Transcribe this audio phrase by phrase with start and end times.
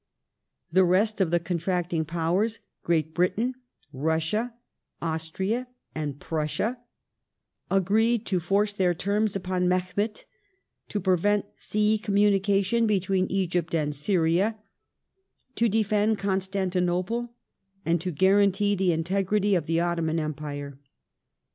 [0.71, 3.53] The rest of the contracting Powers, Great Britain,
[3.93, 4.55] Russia,
[4.99, 6.79] Austria, and Prussia,
[7.69, 10.25] agreed to force their terms upon Mehemet;
[10.89, 14.57] to prevent sea communication between Egypt and Syria;
[15.53, 17.29] to defend Constan tinople,
[17.85, 20.79] and to guarantee the integrity of the Ottoman Empire.